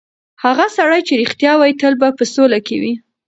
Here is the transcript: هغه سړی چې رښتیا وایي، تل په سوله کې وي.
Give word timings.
هغه 0.43 0.65
سړی 0.77 1.01
چې 1.07 1.13
رښتیا 1.21 1.53
وایي، 1.57 1.73
تل 1.81 1.93
په 2.17 2.23
سوله 2.33 2.59
کې 2.67 2.75
وي. 2.81 2.93